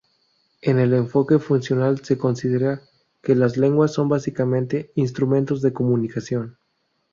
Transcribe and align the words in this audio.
En 0.63 0.79
el 0.79 0.95
enfoque 0.95 1.37
funcional 1.37 2.03
se 2.03 2.17
considera 2.17 2.81
que 3.21 3.35
las 3.35 3.55
lenguas 3.57 3.93
son 3.93 4.09
básicamente 4.09 4.91
"instrumentos 4.95 5.61
de 5.61 5.73
comunicación". 5.73 6.57